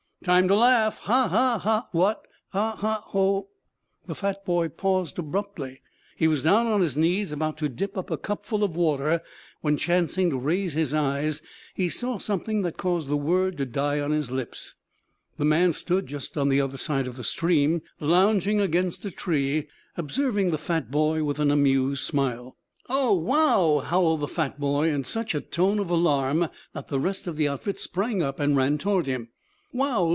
[0.23, 0.99] "Time to laugh.
[0.99, 1.87] Ha, ha!
[1.93, 2.27] What!
[2.49, 3.45] Ha, ha; ho, h"
[4.07, 5.81] The fat boy paused abruptly.
[6.15, 9.23] He was down on his knees about to dip up a cupful of water
[9.61, 11.41] when chancing to raise his eyes
[11.73, 14.75] he saw something that caused the word to die on his lips.
[15.39, 19.67] A man stood just on the other side of the stream, lounging against a tree,
[19.97, 22.55] observing the fat boy with an amused smile.
[22.89, 27.25] "Oh, wow!" howled the fat boy, in such a tone of alarm that the rest
[27.25, 29.29] of the outfit sprang up and ran toward him.
[29.73, 30.09] "Wow!